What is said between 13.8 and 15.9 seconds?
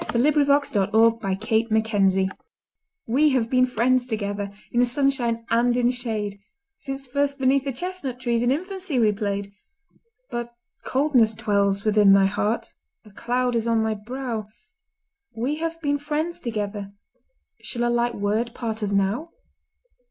thy brow; We have